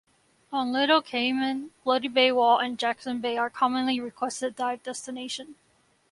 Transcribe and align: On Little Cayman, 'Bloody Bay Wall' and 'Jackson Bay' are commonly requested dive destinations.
On 0.51 0.71
Little 0.71 1.03
Cayman, 1.03 1.69
'Bloody 1.83 2.07
Bay 2.07 2.31
Wall' 2.31 2.57
and 2.57 2.75
'Jackson 2.79 3.19
Bay' 3.21 3.37
are 3.37 3.51
commonly 3.51 3.99
requested 3.99 4.55
dive 4.55 4.81
destinations. 4.81 5.57